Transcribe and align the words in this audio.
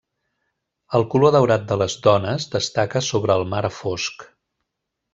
El 0.99 1.05
color 1.11 1.35
daurat 1.35 1.67
de 1.73 1.77
les 1.83 1.97
dones 2.09 2.49
destaca 2.57 3.05
sobre 3.13 3.39
el 3.41 3.49
mar 3.55 3.65
fosc. 3.81 4.31